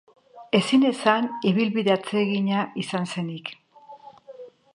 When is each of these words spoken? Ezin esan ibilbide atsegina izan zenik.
Ezin 0.59 0.85
esan 0.91 1.27
ibilbide 1.51 1.93
atsegina 1.97 2.65
izan 2.85 3.07
zenik. 3.15 3.53